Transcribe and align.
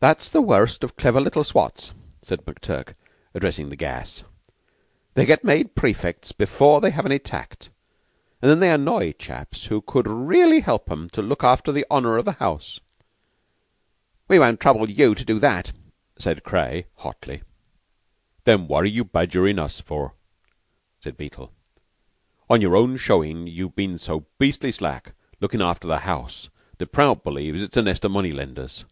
"That's 0.00 0.28
the 0.28 0.42
worst 0.42 0.82
of 0.82 0.96
clever 0.96 1.20
little 1.20 1.44
swots," 1.44 1.94
said 2.20 2.44
McTurk, 2.44 2.94
addressing 3.32 3.68
the 3.68 3.76
gas. 3.76 4.24
"They 5.14 5.24
get 5.24 5.44
made 5.44 5.76
prefects 5.76 6.32
before 6.32 6.80
they 6.80 6.90
have 6.90 7.06
any 7.06 7.20
tact, 7.20 7.70
and 8.40 8.50
then 8.50 8.58
they 8.58 8.72
annoy 8.72 9.12
chaps 9.12 9.66
who 9.66 9.80
could 9.80 10.08
really 10.08 10.58
help 10.62 10.90
'em 10.90 11.08
to 11.10 11.22
look 11.22 11.44
after 11.44 11.70
the 11.70 11.86
honor 11.92 12.16
of 12.18 12.24
the 12.24 12.32
house." 12.42 12.80
"We 14.26 14.40
won't 14.40 14.58
trouble 14.58 14.90
you 14.90 15.14
to 15.14 15.24
do 15.24 15.38
that!" 15.38 15.70
said 16.18 16.42
Craye 16.42 16.86
hotly. 16.96 17.44
"Then 18.42 18.66
what 18.66 18.82
are 18.82 18.88
you 18.88 19.04
badgerin' 19.04 19.60
us 19.60 19.78
for?" 19.80 20.14
said 20.98 21.16
Beetle. 21.16 21.52
"On 22.50 22.60
your 22.60 22.74
own 22.74 22.96
showing, 22.96 23.46
you've 23.46 23.76
been 23.76 23.96
so 23.96 24.24
beastly 24.40 24.72
slack, 24.72 25.12
looking 25.40 25.62
after 25.62 25.86
the 25.86 25.98
house, 25.98 26.48
that 26.78 26.90
Prout 26.90 27.22
believes 27.22 27.62
it's 27.62 27.76
a 27.76 27.82
nest 27.82 28.04
of 28.04 28.10
money 28.10 28.32
lenders. 28.32 28.84